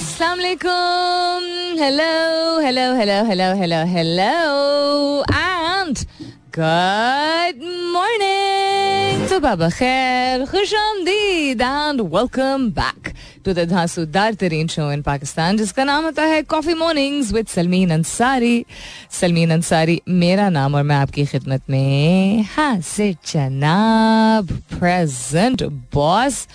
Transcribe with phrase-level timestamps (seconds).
[0.00, 1.42] Assalamu alaikum.
[1.78, 5.96] Hello, hello, hello, hello, hello, hello, and
[6.56, 7.60] good
[7.96, 9.28] morning.
[9.30, 13.12] तो बाबा खैर खुश आमदीद and welcome back
[13.44, 17.90] to the धांसूदार तरीन show in Pakistan जिसका नाम होता है coffee mornings with Salmeen
[18.00, 18.64] Ansari
[19.20, 25.62] Salmeen Ansari मेरा नाम और मैं आपकी खिदमत में हाजिर जनाब प्रेजेंट
[25.94, 26.46] बॉस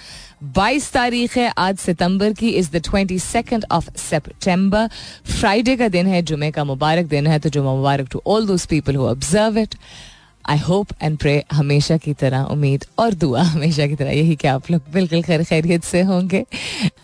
[0.53, 4.87] 22 तारीख है आज सितंबर की is the twenty second of September
[5.25, 8.65] Friday का दिन है, जुमे का मुबारक दिन है तो जुमा मुबारक to all those
[8.65, 9.75] people who observe it
[10.49, 14.47] I hope and pray हमेशा की तरह उम्मीद और दुआ हमेशा की तरह, यही कि
[14.47, 16.45] आप लोग बिल्कुल खैर खैरियत से होंगे।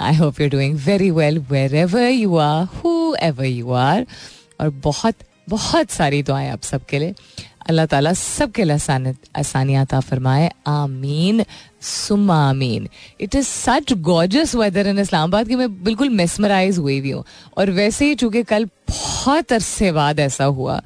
[0.01, 1.39] I hope you doing very well
[1.75, 2.65] wherever you are
[3.21, 4.05] whoever you are
[4.61, 5.15] और बहुत
[5.49, 7.15] बहुत सारी दुआएँ आप सबके लिए।
[7.69, 11.43] अल्लाह ताला सबके लिए आसानियात फरमाए आमीन।
[11.81, 12.87] सुमा आमीन
[13.21, 17.23] it is such gorgeous weather in Islamabad कि मैं बिल्कुल मेसमराइज हुई भी हूँ।
[17.57, 20.81] और वैसे ही चूँकि कल बहुत अरसे बाद ऐसा हुआ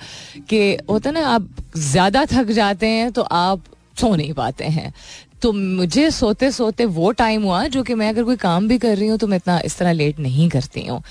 [0.49, 3.63] कि होता ना, आप ज़्यादा थक जाते हैं तो आप
[3.99, 4.93] सो नहीं पाते हैं।
[5.41, 8.95] तो मुझे सोते सोते वो टाइम हुआ जो कि मैं अगर कोई काम भी कर
[8.97, 11.01] रही हूँ तो मैं इतना इस तरह लेट नहीं करती हूँ।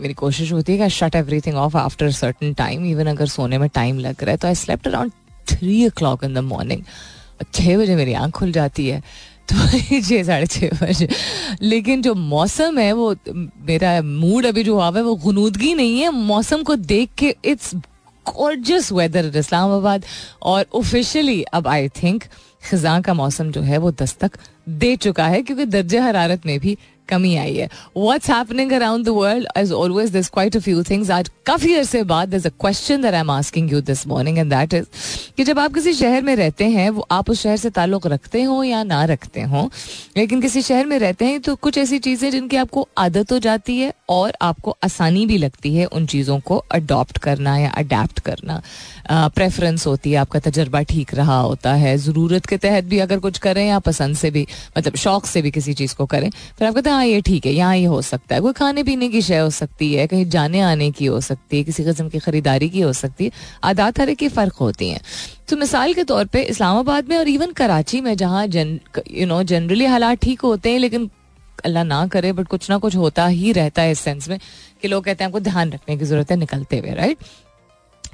[0.00, 3.58] मेरी कोशिश होती है कि I shut everything off after certain time even अगर सोने
[3.58, 5.12] में टाइम लग रहा है तो I slept around
[5.46, 6.82] three o'clock in the morning
[7.44, 9.02] छः बजे मेरी आँख खुल जाती है
[9.48, 9.54] तो
[10.00, 11.08] छः साढ़े छः बजे।
[11.62, 16.10] लेकिन जो मौसम है, वो, मेरा मूड अभी जो हुआ है, वो गुनूदगी नहीं है।
[16.10, 17.74] मौसम को देख के इट्स
[18.26, 20.04] गॉर्जस वेदर इस्लामाबाद
[20.42, 22.24] और ऑफिशियली अब आई थिंक
[22.70, 26.76] खजा का मौसम जो है, वो दस्तक दे चुका है, क्योंकि दर्ज हरारत में भी
[27.08, 31.10] कमी आई है। What's happening around the world as always this quite a few things
[31.10, 34.50] आज काफ़ी अरसे बाद there a question that I am asking you this morning and
[34.50, 34.86] that is
[35.36, 38.42] कि जब आप किसी शहर में रहते हैं, वो आप उस शहर से ताल्लुक रखते
[38.42, 39.70] हो या ना रखते हो?
[40.16, 43.78] लेकिन किसी शहर में रहते हैं तो कुछ ऐसी चीज़ें जिनकी आपको आदत हो जाती
[43.78, 48.60] है और आपको आसानी भी लगती है उन चीज़ों को अडॉप्ट करना या अडेप्ट करना।
[49.10, 53.38] प्रेफरेंस होती है, आपका तजर्बा ठीक रहा होता है, ज़रूरत के तहत भी अगर कुछ
[53.38, 54.46] करें या पसंद से भी
[54.78, 57.52] मतलब शौक से भी किसी चीज़ को करें, फिर आप कहते हैं, ये ठीक है,
[57.52, 60.60] यहाँ ये हो सकता है। कोई खाने पीने की शय हो सकती है, कहीं जाने
[60.62, 63.30] आने की हो सकती है, किसी किस्म की खरीदारी की हो सकती है।
[63.64, 65.00] आदात हर की फ़र्क होती हैं।
[65.48, 68.78] तो मिसाल के तौर पे इस्लामाबाद में और इवन कराची में, जहाँ जन
[69.10, 71.10] यू नो जनरली हालात ठीक होते हैं, लेकिन
[71.64, 74.38] अल्लाह ना करे बट कुछ ना कुछ होता ही रहता है इस सेंस में
[74.82, 77.18] कि लोग कहते हैं आपको ध्यान रखने की ज़रूरत है, निकलते हुए राइट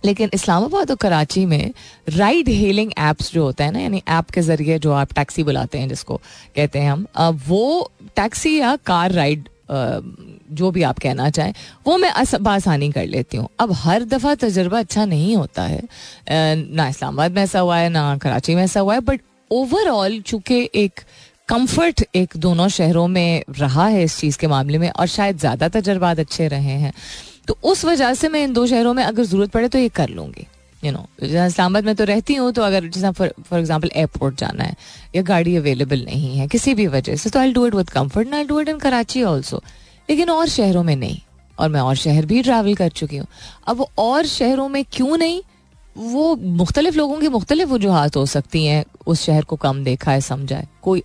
[0.05, 1.72] लेकिन इस्लामाबाद और कराची में
[2.09, 5.78] राइड हेलिंग एप्स जो होता है ना, यानी ऐप के ज़रिए जो आप टैक्सी बुलाते
[5.78, 6.16] हैं, जिसको
[6.56, 7.06] कहते हैं हम
[7.49, 9.49] वो टैक्सी या कार राइड
[10.51, 11.53] जो भी आप कहना चाहें,
[11.87, 12.12] वो मैं
[12.43, 15.83] बासानी कर लेती हूँ। अब हर दफ़ा तजर्बा अच्छा नहीं होता है।
[16.31, 19.21] ना इस्लामाबाद में ऐसा हुआ है, ना कराची में ऐसा हुआ है बट
[19.51, 21.01] ओवरऑल चूँकि एक
[21.49, 25.69] कंफर्ट एक दोनों शहरों में रहा है इस चीज़ के मामले में, और शायद ज़्यादा
[25.71, 26.93] तजर्बात अच्छे रहे हैं
[27.49, 30.09] तो उस वजह से मैं इन दो शहरों में अगर ज़रूरत पड़े तो ये कर
[30.09, 30.47] लूँगी।
[30.84, 34.75] यू नो इस्लामाबाद में तो रहती हूँ तो अगर जैसा फॉर एग्ज़ाम्पल एयरपोर्ट जाना है,
[35.16, 38.34] या गाड़ी अवेलेबल नहीं है, किसी भी वजह से तो I do it with comfort
[38.34, 39.62] I do it in Karachi also
[40.09, 41.19] लेकिन और शहरों में नहीं,
[41.59, 43.27] और मैं और शहर भी ट्रैवल कर चुकी हूँ।
[43.69, 45.41] अब और शहरों में क्यों नहीं?
[45.98, 50.20] वो मुख्तलिफ़ लोगों की मुख्तलिफ़ वजूहत हो सकती हैं, उस शहर को कम देखा है
[50.20, 51.03] समझा है कोई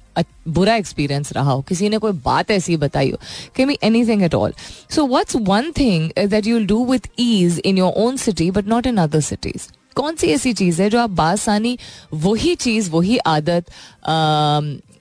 [0.47, 3.17] बुरा एक्सपीरियंस रहा हो, किसी ने कोई बात ऐसी बताई हो
[3.55, 3.77] कि me
[4.07, 4.53] anything at all
[4.89, 8.87] so what's one thing that you do with ease in your own city but not
[8.87, 11.77] in other cities कौन सी ऐसी चीज़ है जो आप बासानी
[12.13, 13.65] वही चीज़, वही आदत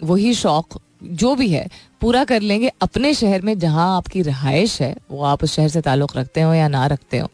[0.02, 1.68] वही शौक, जो भी है
[2.02, 5.80] पूरा कर लेंगे। अपने शहर में जहाँ आपकी रहायश है, वो आप उस शहर से
[5.80, 7.28] ताल्लुक़ रखते हो या ना रखते हो।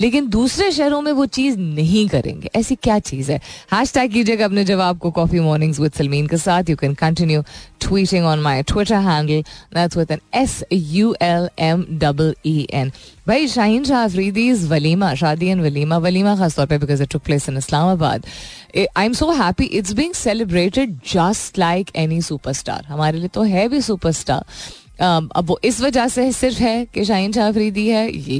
[0.00, 3.40] लेकिन दूसरे शहरों में वो चीज़ नहीं करेंगे। ऐसी क्या चीज़ है?
[3.72, 7.42] हैश टैग कीजिएगा अपने जवाब को कॉफ़ी मॉर्निंग्स विद सलमीन के साथ। You can continue
[7.80, 12.92] tweeting on my Twitter handle with N S U L M double E N
[13.28, 17.48] भाई, शाहीन शाह अफरीदीज वलीमा, शादी एंड वलीमा। वलीमा खासतौर पर because it took place
[17.48, 18.26] in Islamabad
[18.96, 23.68] I am so happy it's being celebrated just like any superstar हमारे लिए तो है
[23.68, 24.13] भी सुपरस्टार
[24.94, 28.36] Um, अब वो इस वजह से सिर्फ़ है कि शाहीन शाह अफरीदी है ये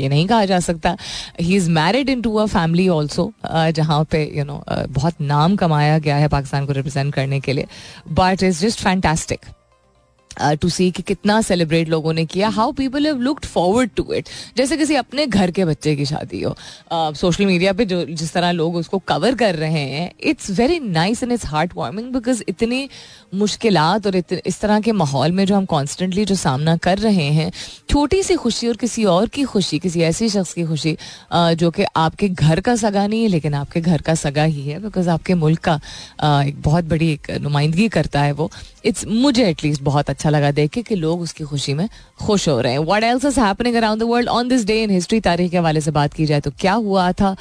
[0.00, 0.96] ये नहीं कहा जा सकता।
[1.40, 5.98] He is married into a family also जहाँ पे यू नो uh, बहुत नाम कमाया
[5.98, 7.66] गया है पाकिस्तान को रिप्रेजेंट करने के लिए।
[8.12, 9.40] But is just fantastic
[10.42, 14.28] to see कि कितना सेलिब्रेट लोगों ने किया how people have looked forward to it
[14.56, 16.56] जैसे किसी अपने घर के बच्चे की शादी हो
[16.92, 20.78] सोशल uh, मीडिया पे जो जिस तरह लोग उसको कवर कर रहे हैं it's very
[20.80, 21.46] nice and it's
[21.76, 22.88] heartwarming because इतनी
[23.34, 27.52] मुश्किल और इस तरह के माहौल में जो हम कॉन्स्टेंटली जो सामना कर रहे हैं
[27.90, 30.96] छोटी सी खुशी और किसी और की खुशी किसी ऐसी शख्स की खुशी
[31.34, 34.62] uh, जो कि आपके घर का सगा नहीं है लेकिन आपके घर का सगा ही
[34.62, 35.80] है बिकॉज़ आपके मुल्क का
[36.24, 38.50] uh, एक बहुत बड़ी एक नुमाइंदगी करता है वो.
[38.84, 41.88] इट्स मुझे एटलीस्ट बहुत अच्छा अच्छा लगा देख के कि लोग उसकी खुशी में
[42.20, 44.90] खुश हो रहे हैं। What else is happening around the world on this day in
[44.90, 47.34] history तारीख के हवाले से बात की जाए तो क्या हुआ था?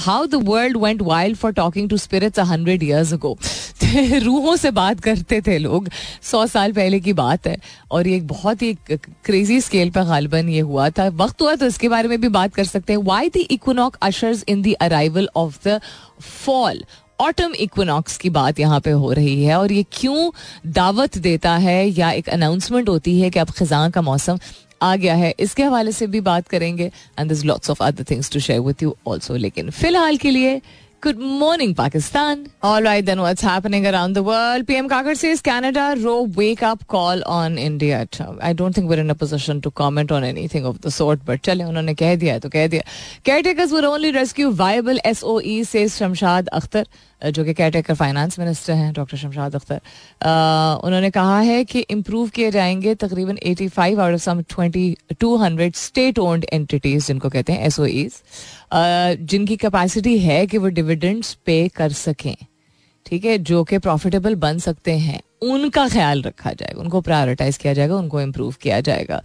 [0.00, 3.36] How the world went wild for talking to spirits hundred years ago
[4.22, 5.88] रूहों से बात करते थे लोग।
[6.22, 7.56] सौ साल पहले की बात है।
[7.90, 11.66] और ये एक बहुत ही क्रेजी स्केल पर गालबन ये हुआ था। वक्त हुआ तो
[11.66, 15.28] इसके बारे में भी बात कर सकते हैं। Why the equinox ushers in the arrival
[15.36, 15.80] of the
[16.20, 16.84] fall
[17.22, 20.30] autumn equinox की बात यहाँ पे हो रही है और ये क्यों
[20.72, 24.38] दावत देता है या एक अनाउंसमेंट होती है कि अब खजान का मौसम
[24.82, 28.40] आ गया है, इसके हवाले से भी बात करेंगे and lots of other things to
[28.40, 30.60] share with you also लेकिन फ़िलहाल के लिए
[31.02, 32.44] good morning Pakistan.
[32.64, 36.82] All right then what's happening around the world PM Kakar से Canada row wake up
[36.88, 38.04] call on India
[38.42, 41.64] I don't think we're in a to comment on anything of the sort but चले,
[41.64, 42.82] उन्होंने कह दिया है तो कह दिया।
[43.24, 46.86] Caretakers were only rescue viable SOE से शमशाद अख्तर
[47.24, 49.80] जो कि केयरटेकर फाइनेंस मिनिस्टर हैं डॉक्टर शमशाद अख्तर
[50.84, 56.18] उन्होंने कहा है कि इम्प्रूव किए जाएँगे तकरीबन 85 five out of some 2200 state
[56.18, 58.22] owned entities जिनको कहते हैं एसओईज
[59.26, 62.36] जिनकी कैपेसिटी है कि वो डिविडेंड्स पे कर सकें,
[63.06, 67.72] ठीक है, जो कि प्रॉफिटेबल बन सकते हैं, उनका ख्याल रखा जाएगा, उनको प्रायोरिटाइज किया
[67.72, 69.22] जाएगा, उनको इम्प्रूव किया जाएगा।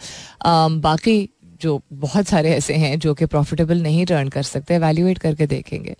[0.80, 1.30] बाकी
[1.62, 5.96] जो बहुत सारे ऐसे हैं जो कि प्रॉफिटेबल नहीं टर्न कर सकते एवेल्यूएट करके देखेंगे।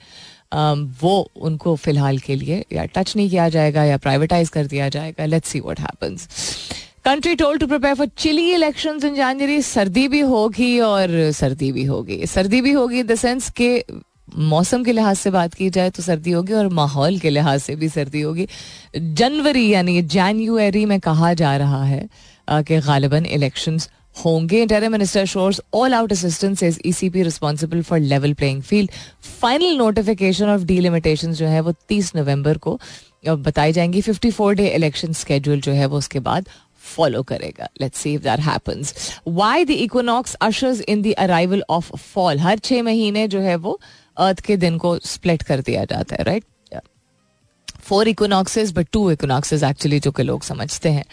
[0.52, 5.26] वो उनको फ़िलहाल के लिए या टच नहीं किया जाएगा या प्राइवेटाइज कर दिया जाएगा.
[5.26, 6.28] Let's see what happens
[7.06, 11.84] country told to prepare for chilly elections in January सर्दी भी होगी और सर्दी भी
[11.86, 12.26] होगी.
[12.28, 13.84] सर्दी भी होगी इन द सेंस के
[14.38, 17.76] मौसम के लिहाज से बात की जाए तो सर्दी होगी और माहौल के लिहाज से
[17.76, 18.48] भी सर्दी होगी.
[18.96, 22.08] जनवरी यानी जनवरी में कहा जा रहा है
[22.50, 28.34] कि गालिबा इलेक्शंस होंगे। Interim minister shores all out assistance is ECP responsible for level
[28.34, 28.92] playing field
[29.42, 32.80] final notification of delimitation जो है वो तीस नवंबर को
[33.28, 36.50] बताई जाएँगी। Fifty four day election schedule जो है वो उसके बाद
[36.96, 38.94] फॉलो करेगा। Let's see if that happens
[39.28, 43.80] why the equinox ushers in the arrival of fall हर छह महीने जो है वो
[44.18, 46.57] अर्थ के दिन को स्प्लिट कर दिया जाता है right right?
[47.88, 51.04] Four equinoxes but two equinoxes actually जो कि लोग समझते हैं।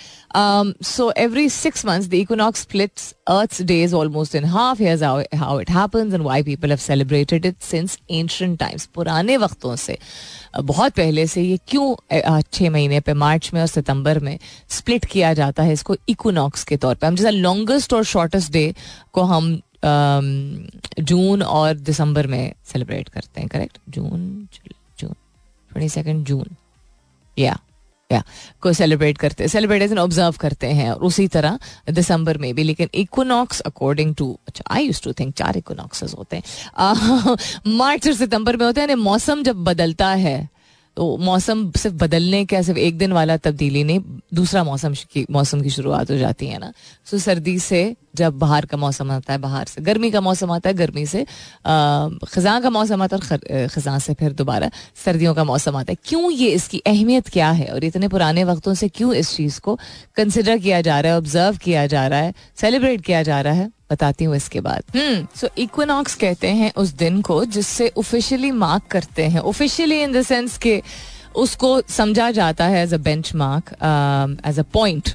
[0.84, 5.02] So every six months the equinox splits Earth days almost in half here's
[5.34, 9.98] how it happens and why people have celebrated it since ancient times पुराने वक्तों से।
[10.62, 14.38] बहुत पहले से ये क्यों छः महीने पे, मार्च में और सितंबर में
[14.70, 18.74] स्प्लिट किया जाता है इसको इकोनॉक्स के तौर पर हम जैसा लॉन्गेस्ट और शॉर्टेस्ट डे
[19.12, 19.60] को हम
[21.00, 24.20] जून और दिसंबर में सेलिब्रेट करते हैं correct June
[25.00, 26.56] June twenty second June
[27.38, 27.58] या
[28.12, 28.22] या
[28.60, 31.58] को सेलिब्रेट करते सेलिब्रेट ऑब्ज़र्व करते हैं और उसी तरह
[31.90, 36.36] दिसंबर में भी, लेकिन इकोनॉक्स अकॉर्डिंग टू अच्छा आई यूज़ टू थिंक चार इकोनॉक्सेस होते
[36.36, 36.42] हैं।
[37.66, 40.48] मार्च और सितंबर में होते हैं मौसम जब बदलता है
[40.96, 44.00] तो मौसम सिर्फ़ बदलने का, सिर्फ़ एक दिन वाला तब्दीली नहीं,
[44.34, 46.72] दूसरा मौसम की मौसम की शुरुआत हो जाती है ना।
[47.06, 50.68] सो सर्दी से जब बाहर का मौसम आता है, बाहर से, गर्मी का मौसम आता
[50.68, 54.70] है, गर्मी से ख़ज़ा का मौसम आता है और ख़ज़ा से फिर दोबारा
[55.04, 58.74] सर्दियों का मौसम आता है। क्यों ये इसकी अहमियत क्या है और इतने पुराने वक्तों
[58.74, 59.78] से क्यों इस चीज़ को
[60.16, 63.70] कंसिडर किया जा रहा है ऑब्ज़र्व किया जा रहा है सेलिब्रेट किया जा रहा है?
[63.94, 68.86] बताती हूँ इसके बाद। सो hmm, इक्विनॉक्स कहते हैं उस दिन को जिससे ऑफिशियली मार्क
[68.90, 70.82] करते हैं। ऑफिशियली इन द सेंस के
[71.36, 72.98] उसको समझा जाता है as a
[73.34, 73.72] benchmark
[74.46, 75.08] as a point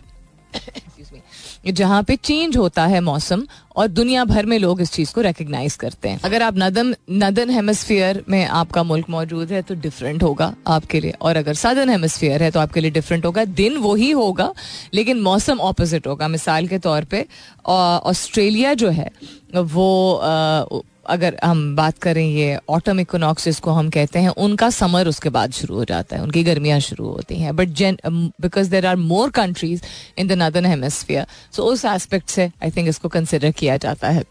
[1.66, 3.44] जहाँ पे चेंज होता है मौसम
[3.76, 7.50] और दुनिया भर में लोग इस चीज़ को रिकग्नाइज करते हैं। अगर आप नदम नदन
[7.50, 12.44] हेमस्फीयर में आपका मुल्क मौजूद है तो डिफरेंट होगा आपके लिए। और अगर सदर्न हेमस्फीयर
[12.44, 14.54] है तो आपके लिए डिफरेंट होगा। दिन वही होगा,
[14.94, 17.26] लेकिन मौसम ऑपोजिट होगा। मिसाल के तौर पर
[17.66, 19.10] ऑस्ट्रेलिया जो है,
[19.56, 25.30] वो अगर हम बात करें ये ऑटम इकोनॉक्स जिसको हम कहते हैं, उनका समर उसके
[25.30, 27.98] बाद शुरू हो जाता है, उनकी गर्मियाँ शुरू होती हैं। But then
[28.42, 29.84] because there are more countries
[30.18, 34.24] in the northern hemisphere so उस एस्पेक्ट से आई थिंक इसको कंसिडर किया जाता है।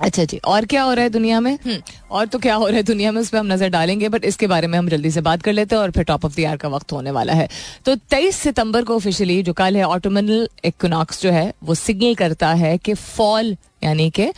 [0.00, 1.52] अच्छा जी और क्या हो रहा है दुनिया में?
[1.64, 1.78] हम्म,
[2.10, 4.46] और तो क्या हो रहा है दुनिया में उस पर हम नज़र डालेंगे बट इसके
[4.46, 6.56] बारे में हम जल्दी से बात कर लेते हैं और फिर टॉप ऑफ़ द ईयर
[6.56, 7.48] का वक्त होने वाला है।
[7.84, 12.52] तो 23 सितंबर को ऑफिशियली जो कल है ऑटोमिनल इक्विनॉक्स जो है वो सिग्नल करता
[12.54, 14.30] है कि फॉल यानी कि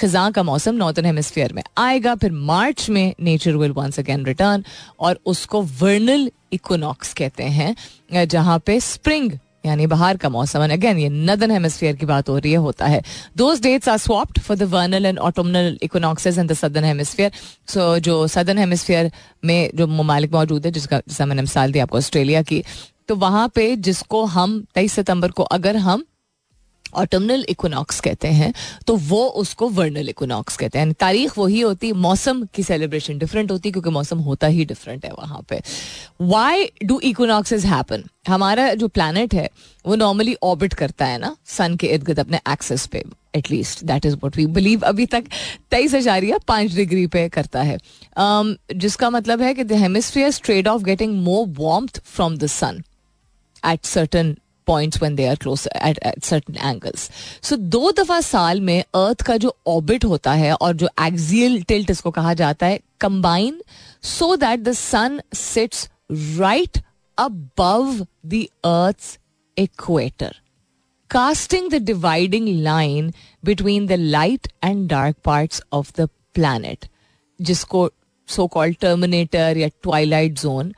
[0.00, 4.64] खजा का मौसम नॉर्थन हेमिस्फीयर में आएगा फिर मार्च में nature will once again return
[5.00, 9.30] और उसको वर्नल इक्विनॉक्स कहते हैं जहाँ पे स्प्रिंग
[9.64, 12.86] यानी बाहर का मौसम। एंड अगेन ये नदन हेमिस्फीयर की बात हो रही है, होता
[12.86, 13.02] है।
[13.36, 17.32] Those dates are swapped for the vernal and autumnal equinoxes in the southern hemisphere
[17.68, 19.10] so जो सदर्न हेमिस्फीयर
[19.44, 22.62] में जो ममालिक मौजूद है, जिसका जैसा मैंने मिसाल दी आपको, ऑस्ट्रेलिया की
[23.08, 26.04] तो वहाँ पे जिसको हम, तेईस सितंबर को अगर हम
[26.98, 28.52] ऑटमनल इक्विनॉक्स कहते हैं
[28.86, 33.70] तो वो उसको वर्नल इक्विनॉक्स कहते हैं। तारीख वही होती मौसम की सेलिब्रेशन डिफरेंट होती
[33.70, 35.60] क्योंकि मौसम होता ही डिफरेंट है वहाँ पे।
[36.20, 39.48] वाई डू इक्विनॉक्सेज हैपन हमारा जो प्लानट है
[39.84, 43.04] वो नॉर्मली ऑर्बिट करता है ना सन के इर्द गिर्द अपने एक्सेस पे
[43.36, 45.24] at least that is what we believe अभी तक।
[45.70, 50.68] तेईस हजारिया पाँच डिग्री पे करता है। Um, जिसका मतलब है कि the hemisphere trade
[50.68, 52.82] off getting more warmth from the sun
[53.62, 54.36] at certain
[54.70, 57.10] points when they are close at certain angles
[57.48, 61.90] so दो दफ़ा साल में अर्थ का जो ऑर्बिट होता है और जो एक्सियल टिल्ट
[61.90, 63.62] इसको कहा जाता है combine
[64.16, 65.88] so that the sun sits
[66.38, 66.82] right
[67.18, 69.18] above the Earth's
[69.56, 70.32] equator,
[71.10, 76.88] casting the dividing line between the light and dark parts of the planet,
[77.40, 77.88] जिसको
[78.28, 80.72] सो कॉल्ड टर्मिनेटर या ट्वाइलाइट जोन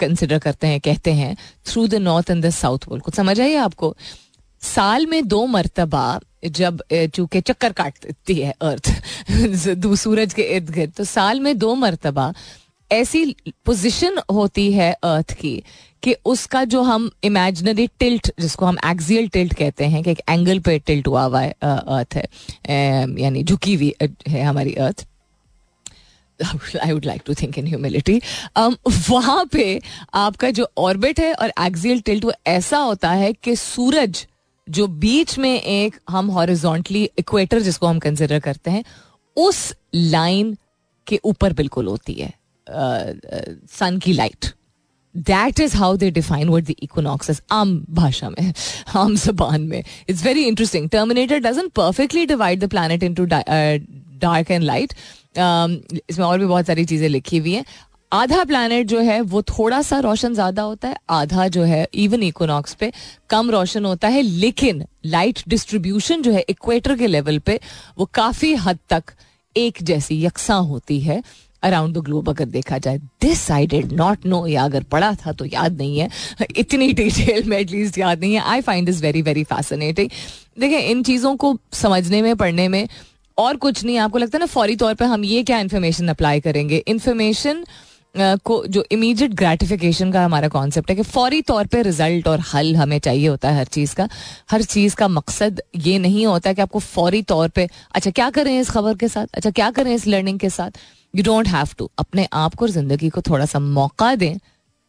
[0.00, 3.56] कंसिडर करते हैं, कहते हैं through the north and the south pole कुछ समझ आइए
[3.56, 3.94] आपको?
[4.62, 8.90] साल में दो मरतबा जब चूँकि चक्कर काटती है अर्थ
[9.96, 12.32] सूरज के इर्द गिर्द तो साल में दो मरतबा
[12.90, 13.24] ऐसी
[13.66, 15.62] पोजीशन होती है अर्थ की
[16.02, 20.58] कि उसका जो हम इमेजिनरी टिल्ट जिसको हम एक्सियल टिल्ट कहते हैं, कि एक एंगल
[20.58, 22.26] पे टिल्ट हुआ हुआ है अर्थ है
[23.22, 23.94] यानी झुकी हुई
[24.28, 25.06] है हमारी Earth
[26.42, 28.20] I would like to think in humility
[29.10, 29.80] वहाँ पे
[30.14, 34.26] आपका जो ऑर्बिट है और एक्सियल टिल्ट वो ऐसा होता है कि सूरज
[34.66, 38.84] जो बीच में एक हम हॉरिजॉन्टली इक्वेटर जिसको हम कंसिडर करते हैं,
[39.36, 40.56] उस लाइन
[41.06, 42.32] के ऊपर बिल्कुल होती है
[43.70, 44.46] सन की light
[45.14, 48.52] that is how they define word the equinox आम भाषा में,
[48.96, 49.82] आम जबान में.
[50.08, 54.94] It's very interesting terminator doesn't perfectly divide the planet into dark and light
[55.34, 57.64] इसमें और भी बहुत सारी चीज़ें लिखी हुई हैं।
[58.12, 62.22] आधा प्लानट जो है, वो थोड़ा सा रोशन ज़्यादा होता है, आधा जो है इवन
[62.22, 62.92] इकोनॉक्स पे
[63.30, 67.58] कम रोशन होता है, लेकिन लाइट डिस्ट्रीब्यूशन जो है इक्वेटर के लेवल पे,
[67.98, 69.12] वो काफ़ी हद तक
[69.56, 71.22] एक जैसी यकसा होती है
[71.62, 75.32] अराउंड द ग्लोब अगर देखा जाए। This I did not know या अगर पढ़ा था
[75.32, 76.08] तो याद नहीं है।
[76.56, 80.10] इतनी डिटेल में एटलीस्ट याद नहीं है। I find this very very fascinating
[80.58, 82.88] देखिए, इन चीज़ों को समझने में, पढ़ने में
[83.40, 86.40] और कुछ नहीं, आपको लगता है ना, फौरी तौर पर हम ये क्या इन्फॉर्मेशन अप्लाई
[86.40, 86.82] करेंगे?
[86.88, 87.64] इन्फॉर्मेशन
[88.14, 92.74] को, जो इमीडिएट ग्रेटिफिकेशन का हमारा कॉन्सेप्ट है कि फौरी तौर पे रिज़ल्ट और हल
[92.76, 94.08] हमें चाहिए होता है हर चीज़ का।
[94.50, 98.58] हर चीज़ का मकसद ये नहीं होता कि आपको फौरी तौर पे अच्छा क्या करें
[98.60, 99.26] इस खबर के साथ?
[99.34, 100.70] अच्छा क्या करें इस लर्निंग के साथ?
[101.14, 104.38] यू डोंट हैव टू अपने आप को और ज़िंदगी को थोड़ा सा मौका दें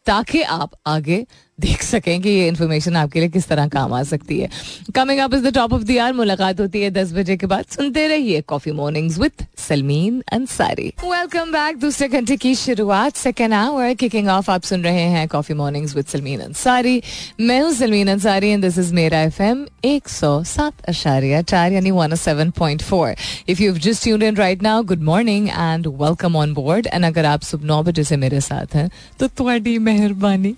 [0.06, 1.24] ताकि आप आगे
[1.58, 4.48] देख सकें कि ये इन्फॉर्मेशन आपके लिए किस तरह काम आ सकती है।
[4.94, 7.64] Coming up is the top of the hour मुलाकात होती है दस बजे के बाद।
[7.70, 13.94] सुनते रहिए coffee mornings with Salmeen Ansari welcome back दूसरे घंटे की शुरुआत सेकेंड आवर
[13.94, 17.02] किकिंग ऑफ़ आप सुन रहे हैं coffee mornings with Salmeen Ansari
[17.40, 21.72] मैं हूँ Salmeen Ansari and this is मेरा एफ़ एम एक सौ सात अशारिया चार,
[21.72, 23.14] यानी one seven point four
[23.48, 27.24] if you just tuned in right now good morning and welcome on board and अगर
[27.24, 28.90] आप सुबह नौ बजे से मेरे साथ हैं
[29.20, 30.54] तो थोड़ी मेहरबानी।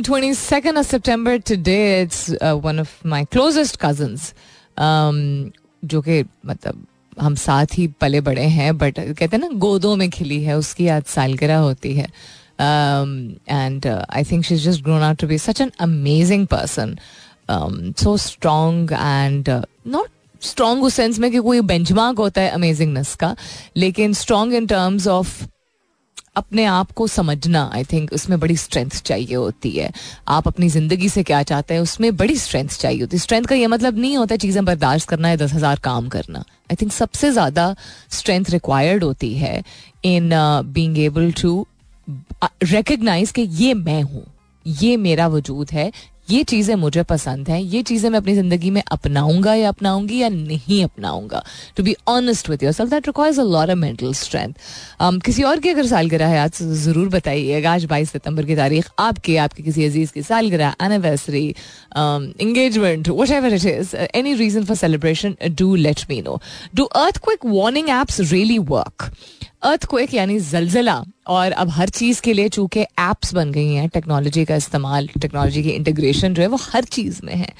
[0.00, 4.32] Um, 22nd of September today, it's uh, one of my closest cousins.
[4.78, 5.52] Um,
[5.82, 6.86] जो कि मतलब
[7.20, 10.86] हम साथ ही पले बड़े हैं बट कहते हैं ना गोदों में खिली है उसकी
[10.88, 12.06] आज सालगिरह होती है
[13.50, 16.96] and I think she is just grown out to be such an amazing person
[18.02, 19.48] so strong and
[19.86, 20.08] not
[20.42, 23.34] strong उस सेंस में कि कोई बेंचमार्क होता है अमेजिंगनेस का
[23.76, 25.42] लेकिन स्ट्रॉन्ग इन टर्म्स ऑफ़
[26.40, 29.90] अपने आप को समझना आई थिंक उसमें बड़ी स्ट्रेंथ चाहिए होती है।
[30.28, 33.54] आप अपनी ज़िंदगी से क्या चाहते हैं, उसमें बड़ी स्ट्रेंथ चाहिए होती है। स्ट्रेंथ का
[33.54, 37.30] ये मतलब नहीं होता चीज़ें बर्दाश्त करना या दस हज़ार काम करना। आई थिंक सबसे
[37.32, 37.74] ज़्यादा
[38.12, 39.62] स्ट्रेंथ रिक्वायर्ड होती है
[40.06, 40.30] in
[40.74, 41.66] being able to
[42.64, 44.24] recognise कि ये मैं हूँ,
[44.66, 45.90] ये मेरा वजूद है
[46.30, 50.28] ये चीज़ें मुझे पसंद हैं, ये चीज़ें मैं अपनी ज़िंदगी में अपनाऊँगा या अपनाऊँगी या
[50.28, 51.42] नहीं अपनाऊँगा।
[51.76, 54.52] To be honest with yourself that requires a of mental strength
[55.24, 59.36] किसी और की अगर सालगिरह है, आज ज़रूर बताइएगा आज बाईस सितंबर की तारीख, आपके
[59.38, 61.46] आपके किसी अज़ीज़ की सालगिरह anniversary
[62.40, 66.40] engagement whatever it is any reason for celebration do let me know
[66.74, 66.84] do
[67.24, 69.10] earthquake warning apps really work
[69.84, 74.44] earthquake यानी जलजला। और अब हर चीज़ के लिए चूँकि एप्स बन गई हैं टेक्नोलॉजी
[74.44, 77.52] का इस्तेमाल टेक्नोलॉजी की इंटीग्रेशन जो है वो हर चीज़ में है।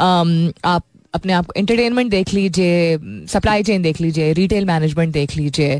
[0.00, 2.96] Um, आप अपने आप को एंटरटेनमेंट देख लीजिए
[3.28, 5.74] सप्लाई चेन देख लीजिए रिटेल मैनेजमेंट देख लीजिए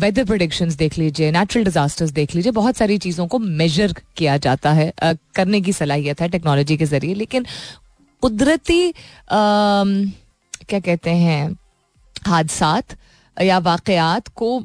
[0.00, 4.72] वेदर प्रोडिक्शंस देख लीजिए नेचुरल डिजास्टर्स देख लीजिए बहुत सारी चीज़ों को मेजर किया जाता
[4.72, 7.46] है। Uh, करने की सलाहियत है टेक्नोलॉजी के ज़रिए लेकिन
[8.22, 8.96] कुदरती uh,
[10.68, 11.56] क्या कहते हैं
[12.26, 12.96] हादसात
[13.40, 14.58] या वाकयात को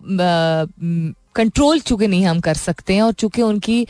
[1.36, 3.86] कंट्रोल चूँकि नहीं हम कर सकते हैं, और चूँकि उनकी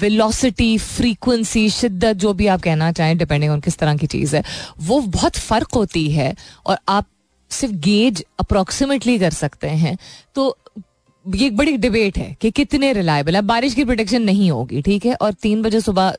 [0.00, 4.42] वेलोसिटी फ्रीक्वेंसी शिद्दत, जो भी आप कहना चाहें डिपेंडिंग ऑन किस तरह की चीज़ है,
[4.78, 6.34] वो बहुत फ़र्क होती है,
[6.66, 7.06] और आप
[7.50, 9.96] सिर्फ़ गेज अप्रोक्सीमेटली कर सकते हैं।
[10.34, 10.56] तो
[11.26, 15.06] ये एक बड़ी डिबेट है कि कितने रिलायबल है। बारिश की प्रोटेक्शन नहीं होगी, ठीक
[15.06, 15.14] है?
[15.14, 16.14] और तीन बजे सुबह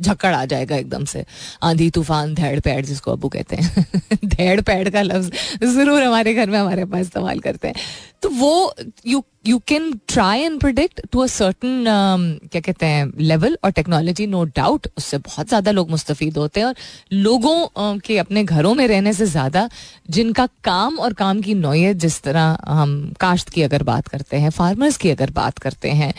[0.00, 1.24] झक्कड़ आ जाएगा एकदम से।
[1.62, 3.86] आंधी, तूफ़ान, धैड़, पैड, जिसको अबू कहते हैं।
[4.24, 5.30] धैड़, पैड का लफ्ज
[5.64, 7.74] ज़रूर हमारे घर में हमारे पास इस्तेमाल करते हैं।
[8.22, 8.74] तो वो
[9.06, 11.84] you you can try and predict to a certain
[12.52, 16.66] क्या कहते हैं लेवल और टेक्नोलॉजी नो डाउट उससे बहुत ज़्यादा लोग मुस्तफ़ होते हैं
[16.66, 16.74] और
[17.12, 19.68] लोगों के अपने घरों में रहने से ज़्यादा
[20.10, 24.50] जिनका काम और काम की नोयत जिस तरह हम काश्त की अगर बात करते हैं
[24.50, 26.12] फार्मर्स की अगर बात करते हैं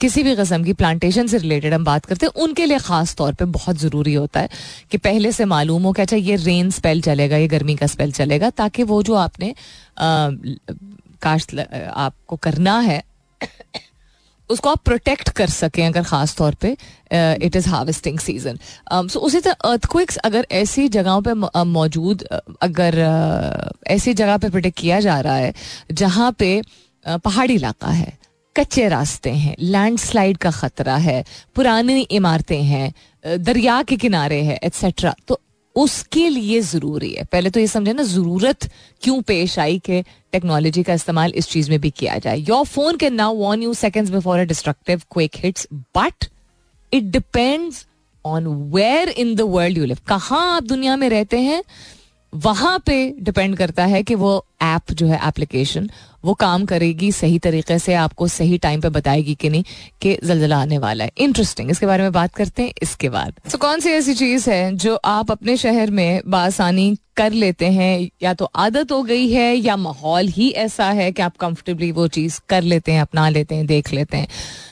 [0.00, 3.34] किसी भी कस्म की प्लांटेशन से रिलेटेड हम बात करते हैं, उनके लिए ख़ास तौर
[3.34, 4.48] पर बहुत ज़रूरी होता है
[4.90, 8.12] कि पहले से मालूम हो कि अच्छा ये रेन स्पेल चलेगा, ये गर्मी का स्पेल
[8.12, 9.54] चलेगा, ताकि वो जो आपने
[11.22, 13.02] काश्त आपको करना है,
[14.50, 16.70] उसको आप प्रोटेक्ट कर सकें अगर ख़ास तौर पे
[17.44, 18.58] it is harvesting season
[19.08, 21.34] so उसी तरह अर्थक्विक्स अगर ऐसी जगहों पे
[21.66, 22.22] मौजूद
[22.62, 22.96] अगर
[23.86, 25.52] ऐसी जगह पे प्रोटेक्ट किया जा रहा है,
[25.92, 26.62] जहाँ पे
[27.04, 28.16] पहाड़ी इलाका है,
[28.56, 35.14] कच्चे रास्ते हैं लैंडस्लाइड का खतरा है, पुरानी इमारतें हैं दरिया के किनारे है एट्सेट्रा
[35.28, 35.40] तो
[35.78, 38.68] उसके लिए ज़रूरी है। पहले तो ये समझे ना, ज़रूरत
[39.02, 42.96] क्यों पेश आई कि टेक्नोलॉजी का इस्तेमाल इस चीज़ में भी किया जाए। Your phone
[42.96, 46.28] can now warn you second before a destructive quake hits but
[46.92, 47.84] it depends
[48.24, 51.62] on where in the world you live कहाँ आप दुनिया में रहते हैं
[52.34, 55.90] वहाँ पे डिपेंड करता है कि वो ऐप जो है एप्लीकेशन
[56.24, 59.64] वो काम करेगी सही तरीके से आपको सही टाइम पे बताएगी कि नहीं
[60.02, 63.50] कि जलजला आने वाला है। इंटरेस्टिंग इसके बारे में बात करते हैं इसके बाद। तो
[63.50, 68.08] so, कौन सी ऐसी चीज़ है जो आप अपने शहर में बासानी कर लेते हैं?
[68.22, 72.08] या तो आदत हो गई है या माहौल ही ऐसा है कि आप कंफर्टेबली वो
[72.08, 74.28] चीज़ कर लेते हैं अपना लेते हैं देख लेते हैं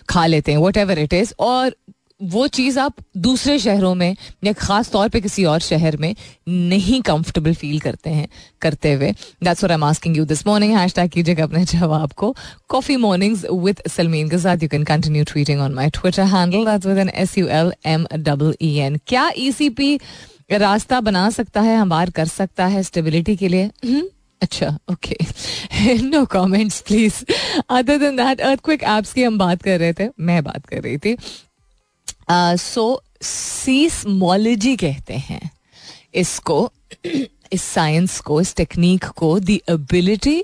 [0.09, 1.77] खा लेते हैं वट एवर इट इज़ और
[2.21, 6.15] वो चीज़ आप दूसरे शहरों में या खास तौर पे किसी और शहर में
[6.49, 8.29] नहीं कंफर्टेबल फील करते हैं,
[8.63, 9.11] करते हुए।
[9.45, 12.35] That's I am asking you this morning hashtag कीजिएगा अपने जवाब को।
[12.69, 16.87] कॉफ़ी मॉर्निंग्स विद सलमीन के साथ you can continue tweeting on my Twitter handle that's
[16.87, 21.61] with N S U L M double E N क्या ईसीपी e रास्ता बना सकता
[21.61, 23.71] है, हमार कर सकता है स्टेबिलिटी के लिए?
[23.85, 24.05] hmm?
[24.43, 25.17] अच्छा okay
[26.00, 27.15] no comments please
[27.71, 30.99] other than that earthquake apps की हम बात कर रहे थे, मैं बात कर रही
[30.99, 31.17] थी।
[32.30, 35.50] सो सीस्मोलॉजी कहते हैं
[36.15, 36.58] इसको
[37.52, 40.43] इस साइंस को इस टेक्निक को the ability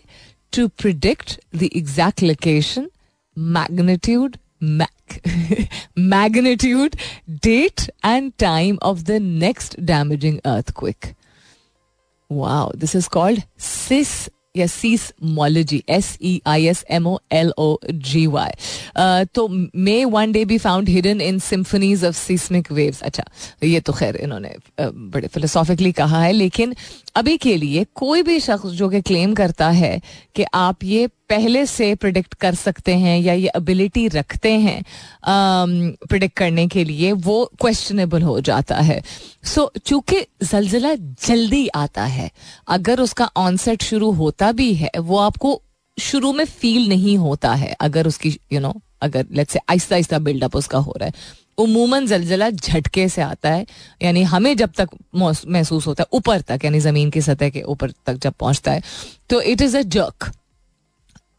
[0.52, 2.88] to predict the exact location
[3.36, 4.36] magnitude
[5.96, 6.96] magnitude,
[7.40, 11.14] date, and time of the next damaging earthquake.
[12.30, 17.76] Wow, this is called cis या seismology S E I S M O L O
[18.08, 23.24] G Y तो may one day be found hidden in symphonies of seismic waves अच्छा
[23.64, 26.74] ये तो खैर इन्होंने uh, बड़े philosophically कहा है लेकिन
[27.16, 30.00] अभी के लिए कोई भी शख्स जो कि क्लेम करता है
[30.34, 34.82] कि आप ये पहले से प्रिडिक्ट कर सकते हैं या ये एबिलिटी रखते हैं
[36.08, 39.02] प्रिडिक्ट um, करने के लिए वो क्वेश्चनेबल हो जाता है।
[39.44, 42.30] सो so, चूँकि जलजिला जल्दी आता है
[42.68, 45.62] अगर उसका ऑनसेट शुरू होता भी है वो आपको
[46.00, 49.58] शुरू में फील नहीं होता है अगर उसकी यू you नो know, अगर लेट्स से
[49.70, 51.12] आहिस्ता आहिस्ता बिल्डअप उसका हो रहा है।
[51.58, 53.66] उमूमन जलजला झटके से आता है,
[54.02, 57.90] यानी हमें जब तक महसूस होता है, ऊपर तक, यानी ज़मीन की सतह के ऊपर
[58.06, 58.82] तक जब पहुँचता है
[59.30, 60.30] तो it is a jerk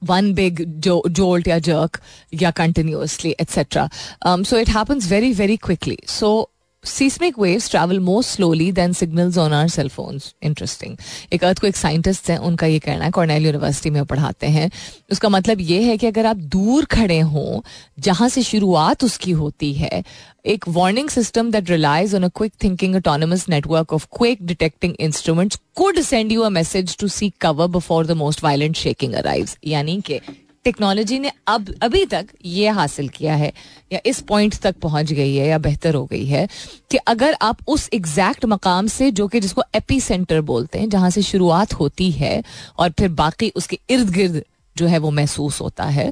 [0.02, 1.99] one big जो जोल्ट या जर्क
[2.41, 3.89] या continuously etcetera
[4.26, 6.49] so it happens very very quickly so
[6.84, 10.98] seismic waves travel more slowly than signals on our cell phones interesting
[11.34, 14.69] एक अर्थ को एक साइंटिस्ट हैं, उनका ये कहना है कॉर्नेल यूनिवर्सिटी में पढ़ाते हैं।
[15.12, 17.62] उसका मतलब ये है कि अगर आप दूर खड़े हों,
[18.00, 20.04] जहाँ से शुरुआत उसकी होती है,
[20.46, 25.60] एक warning system that relies on a quick thinking autonomous network of quick detecting instruments
[25.76, 30.00] could send you a message to seek cover before the most violent shaking arrive यानी
[30.02, 30.19] कि
[30.63, 33.52] टेक्नोलॉजी ने अब, अभी तक ये हासिल किया है,
[33.91, 36.47] या इस पॉइंट तक पहुँच गई है, या बेहतर हो गई है,
[36.91, 41.10] कि अगर आप उस एग्जैक्ट मकाम से, जो कि जिसको एपी सेंटर बोलते हैं, जहाँ
[41.10, 42.43] से शुरुआत होती है,
[42.80, 44.43] और फिर बाकी उसके इर्द गिर्द
[44.76, 46.12] जो है वो महसूस होता है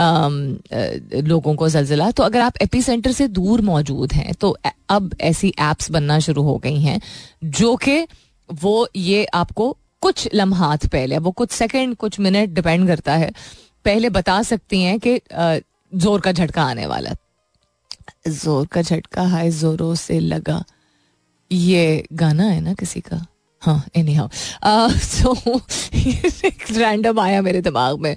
[0.00, 4.56] लोगों को जलजिला तो अगर आप एपी सेंटर से दूर मौजूद हैं तो
[4.90, 7.00] अब ऐसी एप्स बनना शुरू हो गई हैं,
[7.44, 8.06] जो कि
[8.48, 13.30] वो ये आपको कुछ लम्हात पहले, वो कुछ सेकंड कुछ मिनट डिपेंड करता है
[13.84, 15.20] पहले बता सकती हैं कि
[15.92, 17.14] ज़ोर का झटका आने वाला
[18.28, 20.62] ज़ोर का झटका हाय जोरों से लगा।
[21.50, 23.24] ये गाना है ना किसी का?
[23.62, 25.60] हाँ एनी हाउ सो
[26.72, 28.14] रैंडम आया मेरे दिमाग में।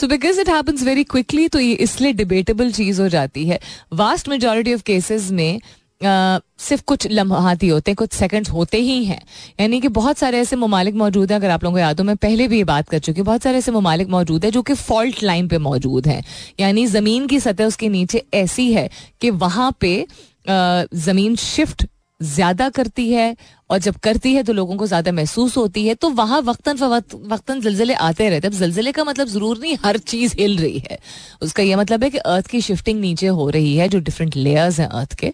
[0.00, 3.58] So because it happens very quickly तो ये इसलिए डिबेटेबल चीज़ हो जाती है।
[3.92, 5.60] वास्ट मेजोरिटी ऑफ़ केसेस में
[6.00, 9.20] सिर्फ़ कुछ लम्हात ही होते हैं, कुछ सेकंड्स होते ही हैं।
[9.60, 12.16] यानी कि बहुत सारे ऐसे ममालिक मौजूद हैं, अगर आप लोगों को याद हो, मैं
[12.16, 14.74] पहले भी ये बात कर चुकी हूँ, बहुत सारे ऐसे ममालिक मौजूद हैं जो कि
[14.74, 16.22] फॉल्ट लाइन पे मौजूद हैं।
[16.60, 18.88] यानी ज़मीन की सतह उसके नीचे ऐसी है
[19.20, 20.06] कि वहाँ पे
[20.46, 21.86] ज़मीन शिफ्ट
[22.20, 23.34] ज़्यादा करती है
[23.70, 27.14] और जब करती है तो लोगों को ज़्यादा महसूस होती है तो वहाँ वक्तन फवक्त
[27.24, 30.98] वक्तन जलजले आते रहते अब जलजले का मतलब ज़रूर नहीं, हर चीज़ हिल रही है।
[31.42, 34.80] उसका यह मतलब है कि अर्थ की शिफ्टिंग नीचे हो रही है, जो डिफरेंट लेयर्स
[34.80, 35.32] हैं अर्थ के।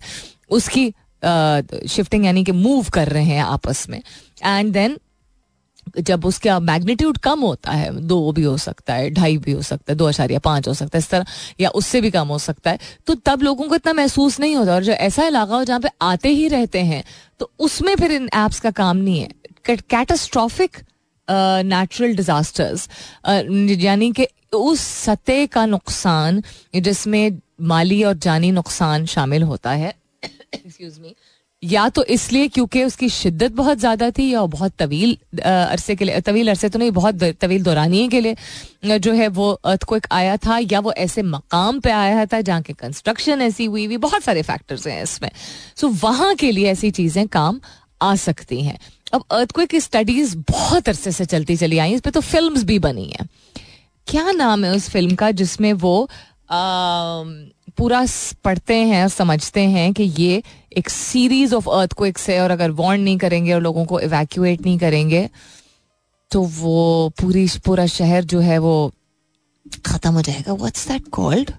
[0.50, 0.88] उसकी
[1.88, 4.00] शिफ्टिंग यानी कि मूव कर रहे हैं आपस में।
[4.44, 4.98] एंड देन
[5.98, 9.92] जब उसका मैग्नीट्यूड कम होता है, दो भी हो सकता है, ढाई भी हो सकता
[9.92, 11.24] है, दो अशारिया, पाँच हो सकता है, इस तरह,
[11.60, 14.74] या उससे भी कम हो सकता है तो तब लोगों को इतना महसूस नहीं होता।
[14.74, 17.02] और जो ऐसा इलाका हो जहाँ पे आते ही रहते हैं
[17.40, 19.28] तो उसमें फिर इन एप्स का काम नहीं है।
[19.68, 20.76] कैटास्ट्रॉफिक
[21.28, 22.88] नेचुरल डिजास्टर्स
[23.80, 26.42] यानी कि उस सतह का नुकसान,
[26.74, 29.92] जिसमें माली और जानी नुकसान शामिल होता है
[30.52, 31.14] एक्सक्यूज मी
[31.62, 36.20] या तो इसलिए क्योंकि उसकी शिद्दत बहुत ज़्यादा थी या बहुत तवील अरसे के लिए,
[36.20, 40.36] तवील अरसे तो नहीं, बहुत तवील दौरानिए के लिए जो है वो अर्थ को आया
[40.36, 44.22] था या वो ऐसे मकाम पे आया था जहाँ के कंस्ट्रक्शन ऐसी हुई हुई, बहुत
[44.22, 45.30] सारे फैक्टर्स हैं इसमें।
[45.76, 47.60] सो वहाँ के लिए ऐसी चीज़ें काम
[48.02, 48.78] आ सकती हैं।
[49.12, 52.62] अब अर्थ को की स्टडीज़ बहुत अरसे से चलती चली आई, इस पर तो फ़िल्म
[52.64, 53.26] भी बनी है।
[54.06, 56.08] क्या नाम है उस फ़िल्म का जिसमें वो
[57.76, 58.04] पूरा
[58.44, 60.42] पढ़ते हैं और समझते हैं कि ये
[60.76, 64.60] एक सीरीज़ ऑफ़ अर्थ को है और अगर वार्न नहीं करेंगे और लोगों को इवैक्यूएट
[64.66, 65.28] नहीं करेंगे
[66.30, 68.92] तो वो पूरी, पूरा शहर जो है वो
[69.86, 71.50] खत्म हो जाएगा। व्हाट्स दैट कॉल्ड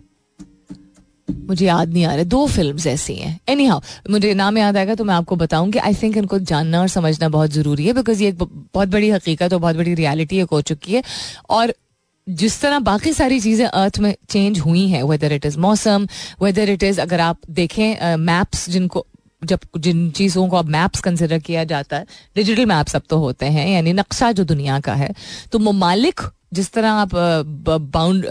[1.48, 4.96] मुझे याद नहीं आ रहा। दो फिल्म्स ऐसी हैं। एनी हाउ मुझे नाम याद आएगा
[4.96, 8.30] तो मैं आपको बताऊँगी आई थिंक इनको जानना और समझना बहुत ज़रूरी है बिकॉज़ ये
[8.30, 11.04] एक बहुत बड़ी हकीकत और बहुत बड़ी रियलिटी एक हो चुकी है।
[11.50, 11.74] और
[12.28, 16.08] जिस तरह बाकी सारी चीज़ें अर्थ में चेंज हुई हैं वेदर इट इज़ मौसम
[16.42, 19.06] वेदर इट इज़ अगर आप देखें मैप्स जिनको,
[19.42, 22.06] जब जिन चीज़ों को अब मैप्स कंसिडर किया जाता है
[22.36, 25.14] डिजिटल मैप्स अब तो होते हैं, यानी नक्शा जो दुनिया का है
[25.52, 26.22] तो ममालिक
[26.54, 27.16] जिस तरह आप
[27.70, 28.26] बाउंड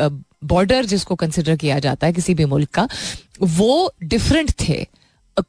[0.44, 2.88] बॉर्डर जिसको कंसिडर किया जाता है किसी भी मुल्क का,
[3.40, 4.86] वो डिफरेंट थे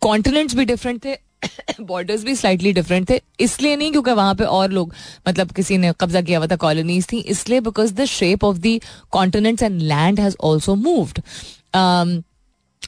[0.01, 1.15] कॉन्टिनेंट्स भी डिफरेंट थे
[1.82, 4.93] बॉर्डर्स भी स्लाइटली डिफरेंट थे, इसलिए नहीं क्योंकि वहाँ पे और लोग
[5.27, 8.80] मतलब किसी ने कब्जा किया हुआ था कॉलोनीज थी, इसलिए because the shape of the
[9.12, 11.21] continents and land has also moved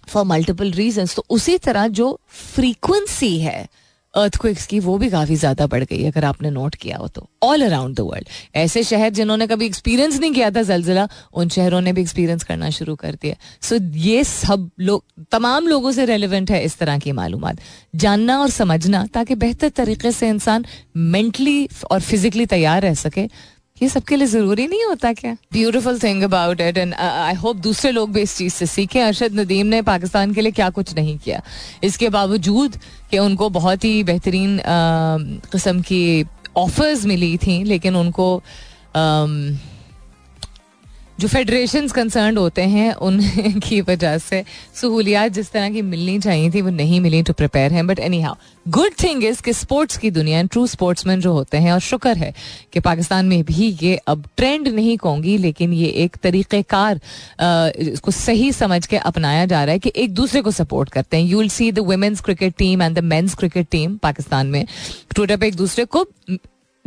[0.09, 3.67] for multiple reason तो उसी तरह जो फ्रीक्वेंसी है
[4.13, 7.61] अर्थक्विक्स की वो भी काफ़ी ज़्यादा बढ़ गई अगर आपने नोट किया हो तो। ऑल
[7.61, 11.93] अराउंड द वर्ल्ड ऐसे शहर जिन्होंने कभी एक्सपीरियंस नहीं किया था जलजिला उन शहरों ने
[11.93, 16.51] भी एक्सपीरियंस करना शुरू कर दिया। सो so, ये सब लोग तमाम लोगों से रेलिवेंट
[16.51, 17.49] है इस तरह की मालूम
[17.95, 23.27] जानना और समझना ताकि बेहतर तरीके से इंसान मेंटली और फिजिकली तैयार रह सके।
[23.81, 25.35] ये सबके लिए ज़रूरी नहीं होता क्या?
[25.53, 29.39] Beautiful thing about it and I hope दूसरे लोग भी इस चीज़ से सीखे। अरशद
[29.39, 31.41] नदीम ने पाकिस्तान के लिए क्या कुछ नहीं किया।
[31.83, 32.77] इसके बावजूद
[33.11, 34.59] कि उनको बहुत ही बेहतरीन
[35.51, 36.25] किस्म की
[36.57, 38.27] ऑफर्स मिली थी, लेकिन उनको
[41.19, 44.43] जो फेडरेशन कंसर्न होते हैं उनकी वजह से
[44.75, 48.35] सहूलियात जिस तरह की मिलनी चाहिए थी, वो नहीं मिली टू प्रिपेयर हैं। But anyhow
[48.67, 52.33] good thing is कि स्पोर्ट्स की दुनिया ट्रू स्पोर्ट्समैन जो होते हैं, और शुक्र है
[52.73, 56.99] कि पाकिस्तान में भी ये अब ट्रेंड नहीं कहूँगी लेकिन ये एक तरीक़ेकार
[57.79, 61.23] इसको सही समझ के अपनाया जा रहा है कि एक दूसरे को सपोर्ट करते हैं।
[61.23, 64.65] You will see the women's cricket team and the men's cricket team Pakistan में।
[65.15, 66.05] ट्विटर पर एक दूसरे को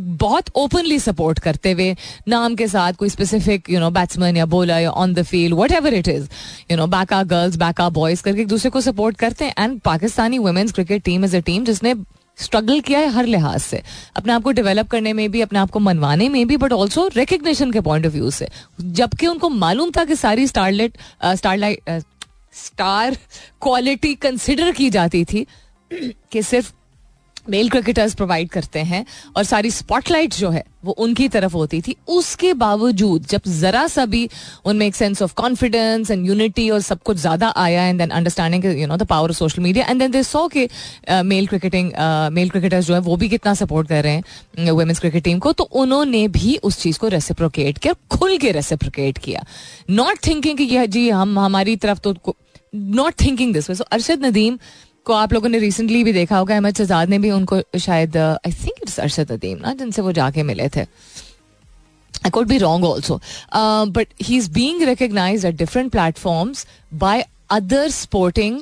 [0.01, 1.95] बहुत ओपनली सपोर्ट करते हुए
[2.29, 5.95] नाम के साथ कोई स्पेसिफिक यू नो बैट्समैन या बोलर या on the field whatever
[5.95, 6.29] it is
[6.71, 9.55] you know back girls back boys करके एक दूसरे को सपोर्ट करते हैं.
[9.59, 11.95] And Pakistani women's cricket team is a team जिसने
[12.39, 13.83] स्ट्रगल किया है हर लिहाज से.
[14.17, 17.09] अपने आप को डेवलप करने में भी, अपने आप को मनवाने में भी बट ऑल्सो
[17.17, 18.49] रिकग्निशन के पॉइंट ऑफ़ व्यू से.
[18.81, 22.03] जबकि उनको मालूम था कि सारी starlet starlight
[22.57, 23.17] star
[23.63, 25.47] quality consider की जाती थी
[25.91, 26.73] कि सिर्फ़
[27.51, 29.05] मेल क्रिकेटर्स प्रोवाइड करते हैं
[29.37, 34.05] और सारी स्पॉटलाइट जो है, वो उनकी तरफ़ होती थी। उसके बावजूद, जब जरा सा
[34.07, 34.29] भी
[34.65, 38.65] उनमें एक sense of confidence and unity और सब कुछ ज़्यादा आया and then understanding
[38.81, 40.69] you know the power of social media and then they saw के
[41.25, 41.91] मेल क्रिकेटिंग
[42.33, 45.53] मेल क्रिकेटर्स जो है, वो भी कितना सपोर्ट कर रहे हैं वुमेन्स क्रिकेट टीम को।
[45.53, 49.45] तो उन्होंने भी उस चीज़ को रेसिप्रोकेट किया, खुल के रेसिप्रोकेट किया।
[49.91, 52.37] नॉट थिंकिंग कि जी, हम, हमारी तरफ़ तो
[52.75, 54.59] not thinking this way so Arshad Nadeem
[55.07, 58.53] को आप लोगों ने रिसेंटली भी देखा होगा, अहमद शजाद ने भी उनको शायद I
[58.53, 63.21] think it's Arshad Adeem ना, जिनसे वो जाके मिले थे। I could be wrong also
[63.55, 68.61] but he is being recognize at different platforms by other sporting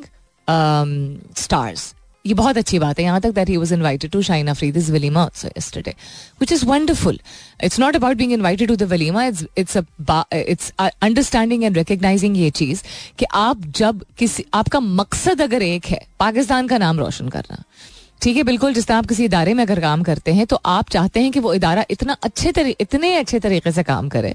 [1.39, 4.91] stars ये बहुत अच्छी बात है, यहाँ तक that he was invited to Shaheen Afridi's
[4.91, 7.19] walima also yesterday which is wonderful
[7.65, 12.51] it's not about being invited to the walima it's it's it's understanding and recognizing ये
[12.53, 12.83] चीज़
[13.19, 17.63] कि आप जब किसी, आपका मकसद अगर एक है, पाकिस्तान का नाम रोशन करना,
[18.23, 20.89] ठीक है, बिल्कुल जिस तरह आप किसी इदारे में अगर काम करते हैं तो आप
[20.91, 24.35] चाहते हैं कि वो इदारा इतना अच्छे तरीके इतने अच्छे तरीके से काम करे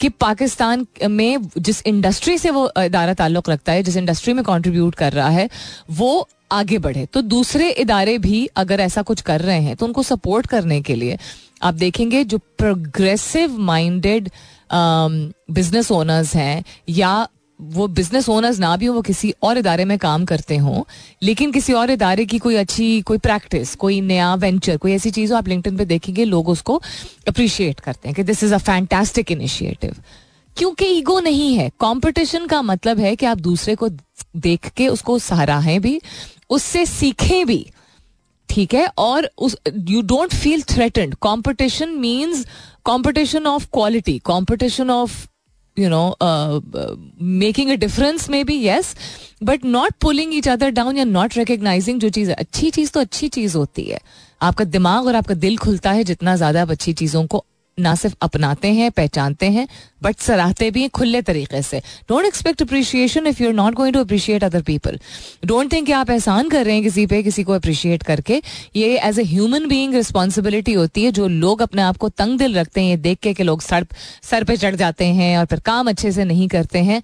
[0.00, 4.94] कि पाकिस्तान में जिस इंडस्ट्री से वो इदारा ताल्लुक रखता है, जिस इंडस्ट्री में कंट्रीब्यूट
[4.94, 5.48] कर रहा है,
[5.90, 10.02] वो आगे बढ़े। तो दूसरे इदारे भी अगर ऐसा कुछ कर रहे हैं तो उनको
[10.04, 11.18] सपोर्ट करने के लिए
[11.62, 14.28] आप देखेंगे जो प्रोग्रेसिव माइंडेड
[14.72, 17.26] बिज़नेस ओनर्स हैं, या
[17.60, 20.82] वो बिज़नेस ओनर्स ना भी हो, वो किसी और इदारे में काम करते हों,
[21.22, 25.32] लेकिन किसी और इदारे की कोई अच्छी, कोई प्रैक्टिस कोई नया वेंचर कोई ऐसी चीज़
[25.32, 26.80] हो, आप लिंक्डइन पे देखेंगे, लोग उसको
[27.28, 29.94] अप्रिशिएट करते हैं कि this is a fantastic initiative
[30.56, 35.18] क्योंकि ईगो नहीं है। कंपटीशन का मतलब है कि आप दूसरे को देख के उसको
[35.18, 36.00] सराहें भी
[36.50, 37.64] उससे सीखें भी,
[38.48, 38.86] ठीक है?
[38.98, 39.30] और
[39.88, 42.44] you don't feel threatened competition means
[42.84, 45.26] competition of quality competition of
[45.76, 46.16] you know
[47.22, 48.94] making a difference may be yes
[49.42, 53.28] but not pulling each other down या नॉट रिकग्नाइजिंग जो चीज़ अच्छी चीज़ तो अच्छी
[53.28, 54.00] चीज़ होती है।
[54.40, 57.44] आपका दिमाग और आपका दिल खुलता है जितना ज़्यादा आप अच्छी चीज़ों को
[57.78, 59.66] ना सिर्फ़ अपनाते हैं, पहचानते हैं
[60.02, 63.94] बट सराहते भी हैं खुले तरीके से। Don't expect appreciation if you are not going
[63.94, 64.98] to appreciate other people
[65.44, 68.40] don't think आप एहसान कर रहे हैं किसी पे किसी को अप्रिशिएट करके।
[68.76, 72.58] ये as a human being responsibility होती है जो लोग अपने आप को तंग दिल
[72.58, 73.86] रखते हैं, ये देख के कि लोग सर
[74.22, 77.02] सर पे चढ़ जाते हैं और फिर काम अच्छे से नहीं करते हैं।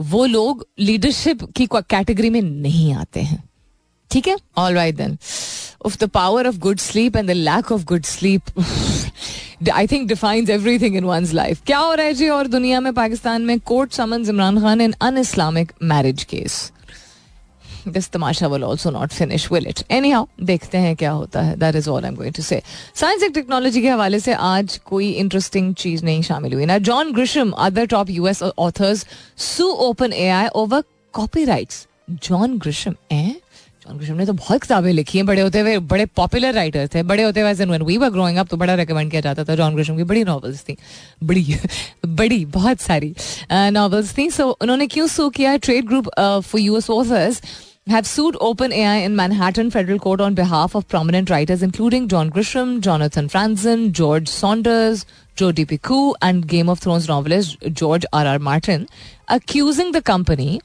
[0.00, 3.42] वो लोग लीडरशिप की कैटेगरी में नहीं आते हैं।
[4.10, 4.36] ठीक है?
[4.56, 5.16] All right then
[5.86, 8.42] of the power of good sleep and the lack of good sleep
[9.74, 12.92] I think defines everything in one's life क्या हो रहा है जी और दुनिया में
[12.94, 16.70] पाकिस्तान में court summon Imran Khan in an Islamic marriage case
[17.88, 21.56] this tamasha will also not finish will it anyhow how देखते हैं क्या होता है।
[21.58, 22.60] That is all I am going to say
[22.94, 27.12] science and technology के हवाले से आज कोई इंटरेस्टिंग चीज़ नहीं शामिल हुई। ना John
[27.12, 29.06] Grisham other top US authors
[29.46, 29.68] sue
[30.28, 30.84] OpenAI over
[31.44, 33.34] copyrights John Grisham a
[33.86, 37.02] John Grisham ने तो बहुत किताबें लिखी हैं बड़े होते हुए बड़े पॉपुलर राइटर थे
[37.02, 39.74] बड़े होते हुए when we were growing up तो बड़ा रिकमेंड किया जाता था जॉन
[39.74, 40.76] ग्रिशम की बड़ी नॉवेल्स थी
[41.24, 41.56] बड़ी
[42.06, 43.14] बड़ी बहुत सारी
[43.52, 47.42] नॉवेल्स थी सो उन्होंने क्यों सू किया trade group for US authors
[47.86, 52.70] have sued OpenAI in Manhattan federal court on behalf of prominent writers including John Grisham,
[52.80, 55.02] Jonathan Franzen, George Saunders,
[55.36, 58.22] Joe DiPicu, and Game of Thrones novelist George R.
[58.26, 58.38] R.
[58.38, 58.86] Martin,
[59.28, 60.62] accusing the company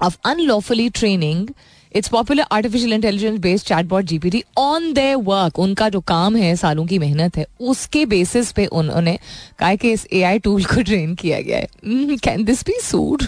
[0.00, 1.48] of unlawfully training
[1.96, 6.86] its popular artificial intelligence based chatbot GPT on their work उनका जो काम है, सालों
[6.86, 9.18] की मेहनत है, उसके basis पे उन्होंने
[9.58, 13.22] कहा कि इस एआई टूल को ट्रेन किया गया है। कैन दिस बी सूड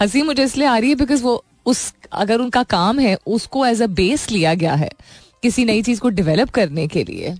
[0.00, 3.82] हँसी मुझे इसलिए आ रही है बिकॉज़ वो उस, अगर उनका काम है, उसको एज
[3.82, 4.90] अ बेस लिया गया है
[5.42, 7.34] किसी नई चीज़ को डेवलप करने के लिए।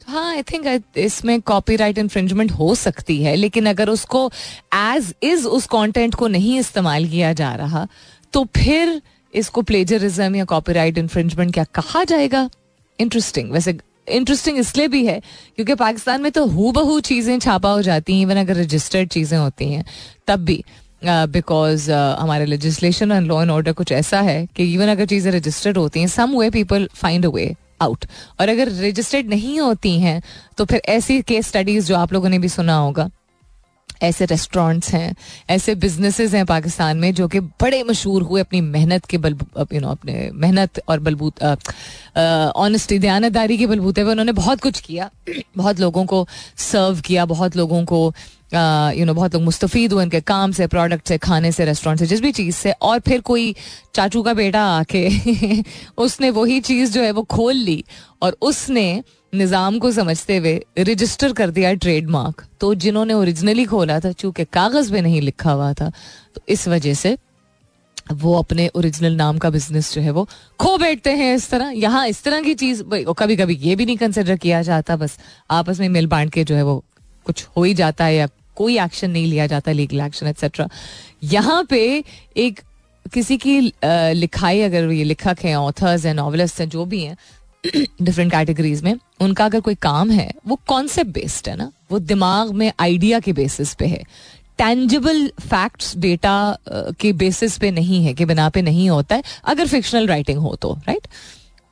[0.00, 4.30] हाँ आई थिंक इसमें कॉपीराइट इन्फ्रिंजमेंट हो सकती है, लेकिन अगर उसको
[4.74, 7.86] एज इज़ उस कंटेंट को नहीं इस्तेमाल किया जा रहा
[8.34, 9.00] तो फिर
[9.34, 12.48] इसको प्लेजरिज्म या कॉपीराइट इन्फ्रिंजमेंट क्या कहा जाएगा?
[12.98, 15.20] इंटरेस्टिंग वैसे इंटरेस्टिंग इसलिए भी है
[15.56, 19.38] क्योंकि पाकिस्तान में तो हु बहू चीज़ें छापा हो जाती हैं इवन अगर रजिस्टर्ड चीज़ें
[19.38, 19.84] होती हैं
[20.26, 20.62] तब भी
[21.04, 25.06] बिकॉज़ uh, uh, हमारे legislation and law and order कुछ ऐसा है कि इवन अगर
[25.06, 28.04] चीज़ें रजिस्टर्ड होती हैं some way people find a way out
[28.40, 30.22] और अगर रजिस्टर्ड नहीं होती हैं
[30.58, 33.10] तो फिर ऐसी केस स्टडीज़ जो आप लोगों ने भी सुना होगा
[34.02, 35.14] ऐसे रेस्टोरेंट्स हैं,
[35.50, 39.36] ऐसे बिजनेसेस हैं पाकिस्तान में जो कि बड़े मशहूर हुए अपनी मेहनत के बल
[39.72, 41.42] यू नो अपने मेहनत और बलबूत
[42.56, 45.10] ऑनेस्टी दयानतदारी के बलबूते पे उन्होंने बहुत कुछ किया,
[45.56, 48.12] बहुत लोगों को सर्व किया, बहुत लोगों को
[48.54, 52.06] यू नो बहुत लोग मुस्तफ़ हुए उनके काम से प्रोडक्ट से, खाने से रेस्टोरेंट से,
[52.06, 53.54] जिस भी चीज़ से। और फिर कोई
[53.94, 55.62] चाचू का बेटा आके
[55.98, 57.84] उसने वही चीज़ जो है वो खोल ली
[58.22, 64.12] और उसने निज़ाम को समझते हुए रजिस्टर कर दिया ट्रेडमार्क तो जिन्होंने ओरिजिनली खोला था,
[64.12, 65.90] चूँकि कागज़ पे नहीं लिखा हुआ था
[66.34, 67.16] तो इस वजह से
[68.12, 70.26] वो अपने ओरिजिनल नाम का बिज़नेस जो है वो
[70.60, 72.82] खो बैठते हैं इस तरह। यहाँ इस तरह की चीज़
[73.18, 75.18] कभी कभी ये भी नहीं कंसिडर किया जाता, बस
[75.50, 76.82] आपस में मिल बांट के जो है वो
[77.26, 80.68] कुछ हो ही जाता है या कोई एक्शन नहीं लिया जाता लीगल एक्शन एक्सेट्रा
[81.24, 81.82] यहाँ पे
[82.36, 82.60] एक
[83.06, 83.60] किसी की
[84.14, 87.16] लिखाई, अगर ये लिखक हैं ऑथर्स हैं नॉवलिस्ट हैं, जो भी हैं
[87.64, 91.70] डिफरेंट कैटेगरीज में, उनका अगर कोई काम है, वो कॉन्सेप्ट बेस्ड है ना?
[91.90, 94.02] वो दिमाग में आइडिया के बेसिस पे है।
[94.58, 96.56] टेंजिबल फैक्ट्स डेटा
[97.00, 100.54] के बेसिस पे नहीं है, कि बिना पे नहीं होता है, अगर फिक्शनल राइटिंग हो
[100.56, 101.06] तो राइट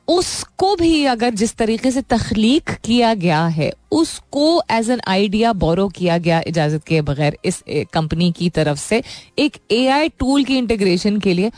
[0.07, 5.87] उसको भी अगर जिस तरीके से तख्लीक किया गया है, उसको एज एन आइडिया बोरो
[5.89, 9.01] किया गया इजाज़त के बगैर इस कंपनी की तरफ़ से,
[9.39, 11.51] एक एआई टूल की इंटीग्रेशन के लिए,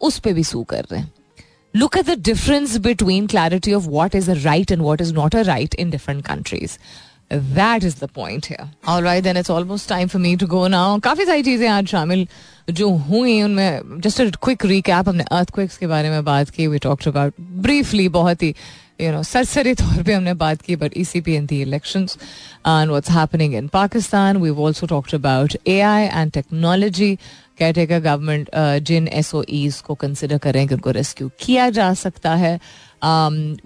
[0.00, 1.12] उस पर भी सू कर रहे हैं।
[1.73, 5.33] look at the difference between clarity of what is a right and what is not
[5.33, 6.77] a right in different countries.
[7.29, 8.69] That is the point here.
[8.85, 10.99] All right, then it's almost time for me to go now.
[10.99, 12.27] काफ़ी सारी चीज़ें आज शामिल
[12.69, 16.79] जो हुई उनमें just a quick recap हमने earthquakes के बारे में बात की वी
[16.85, 17.33] टॉक्ट अबाउट
[17.65, 18.53] ब्रीफली बहुत ही
[19.01, 22.17] यू नो सरसरी तौर पे हमने बात की but E C P and the elections
[22.67, 27.17] and what's happening in Pakistan we also talked about A I and technology
[27.74, 28.50] caretaker government
[28.84, 32.58] जिन एस को कंसिडर करें कि उनको रेस्क्यू किया जा सकता है।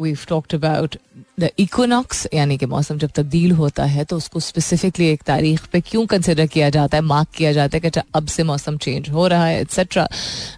[0.00, 0.96] We talked about
[1.40, 5.80] the equinox यानी कि मौसम जब तब्दील होता है तो उसको स्पेसिफिकली एक तारीख पे
[5.80, 9.09] क्यों कंसिडर किया जाता है मार्क किया जाता है कि अच्छा अब से मौसम चेंज
[9.11, 10.09] हो रहा है etcetera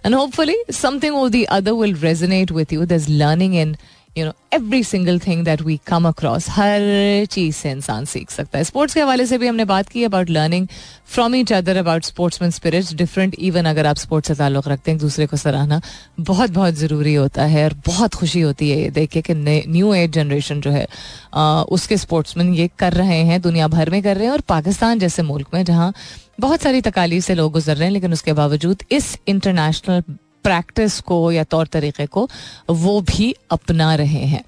[0.05, 3.75] and hopefully something of the other will resonate with you through learning in
[4.17, 8.57] you know every single thing that we come across हर चीज़ से इंसान सीख सकता
[8.57, 10.67] है। स्पोर्ट्स के हवाले से भी हमने बात की about learning
[11.05, 14.95] from each other about sportsman spirits different even अगर आप स्पोर्ट्स से ताल्लुक़ रखते हैं
[14.95, 15.81] एक दूसरे को सराहना
[16.19, 20.11] बहुत बहुत ज़रूरी होता है और बहुत खुशी होती है ये देख के न्यू एज
[20.11, 20.87] जनरेशन जो है
[21.33, 24.99] आ, उसके स्पोर्ट्समैन ये कर रहे हैं दुनिया भर में कर रहे हैं और पाकिस्तान
[24.99, 25.93] जैसे मुल्क में जहाँ
[26.39, 30.03] बहुत सारी तकालीफ से लोग गुजर रहे हैं लेकिन उसके बावजूद इस इंटरनेशनल
[30.47, 32.29] प्रैक्टिस को या तौर तरीके को
[32.69, 34.43] वो भी अपना रहे हैं।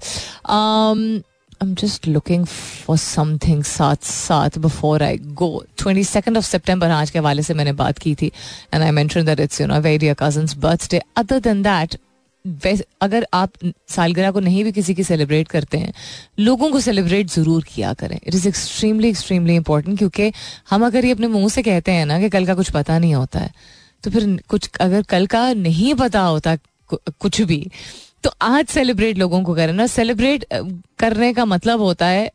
[0.50, 1.20] I
[1.62, 7.10] am just looking for something साथ साथ before I go twenty second of September आज
[7.10, 8.32] के हवाले से मैंने बात की थी
[8.74, 11.98] and I mention that it's you know very cousin's birthday other than that
[13.02, 13.52] अगर आप
[13.88, 15.92] सालगिरह को नहीं भी किसी की सेलिब्रेट करते हैं,
[16.38, 20.32] लोगों को सेलिब्रेट ज़रूर किया करें। It is extremely extremely important क्योंकि
[20.70, 23.14] हम अगर ये अपने मुँह से कहते हैं ना कि कल का कुछ पता नहीं
[23.14, 23.52] होता है
[24.04, 26.56] तो फिर कुछ अगर कल का नहीं पता होता
[26.90, 27.66] कुछ भी
[28.24, 30.44] तो आज सेलिब्रेट लोगों को करें ना। सेलिब्रेट
[30.98, 32.30] करने का मतलब होता है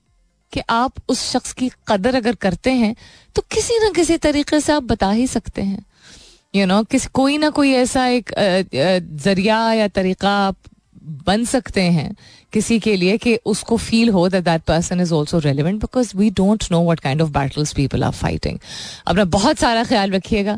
[0.54, 2.96] कि आप उस शख्स की कदर अगर करते हैं
[3.36, 5.84] तो किसी ना किसी तरीके से आप बता ही सकते हैं।
[6.56, 8.32] यू you नो know, किसी कोई ना कोई ऐसा एक
[9.24, 10.56] ज़रिया या तरीका आप
[11.26, 12.16] बन सकते हैं
[12.54, 16.30] किसी के लिए कि उसको फील हो that that person is also relevant because we
[16.38, 18.60] don't know what kind of battles people are fighting
[19.08, 20.58] अपना बहुत सारा ख्याल रखिएगा।